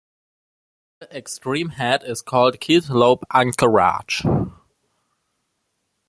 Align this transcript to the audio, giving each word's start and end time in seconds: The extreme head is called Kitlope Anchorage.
The 0.99 1.15
extreme 1.15 1.69
head 1.69 2.03
is 2.03 2.23
called 2.23 2.59
Kitlope 2.59 3.21
Anchorage. 3.31 4.23